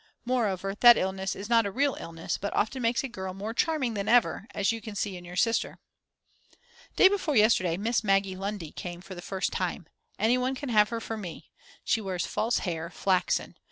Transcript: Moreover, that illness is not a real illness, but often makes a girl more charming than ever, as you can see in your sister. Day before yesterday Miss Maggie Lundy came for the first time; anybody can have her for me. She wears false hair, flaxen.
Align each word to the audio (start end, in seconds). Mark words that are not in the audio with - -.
Moreover, 0.25 0.73
that 0.73 0.97
illness 0.97 1.35
is 1.35 1.47
not 1.47 1.67
a 1.67 1.71
real 1.71 1.95
illness, 1.99 2.35
but 2.35 2.55
often 2.55 2.81
makes 2.81 3.03
a 3.03 3.07
girl 3.07 3.35
more 3.35 3.53
charming 3.53 3.93
than 3.93 4.07
ever, 4.09 4.47
as 4.51 4.71
you 4.71 4.81
can 4.81 4.95
see 4.95 5.15
in 5.15 5.23
your 5.23 5.35
sister. 5.35 5.77
Day 6.95 7.07
before 7.07 7.35
yesterday 7.35 7.77
Miss 7.77 8.03
Maggie 8.03 8.35
Lundy 8.35 8.71
came 8.71 9.01
for 9.01 9.13
the 9.13 9.21
first 9.21 9.51
time; 9.51 9.85
anybody 10.17 10.55
can 10.55 10.69
have 10.69 10.89
her 10.89 11.01
for 11.01 11.17
me. 11.17 11.51
She 11.83 12.01
wears 12.01 12.25
false 12.25 12.57
hair, 12.65 12.89
flaxen. 12.89 13.55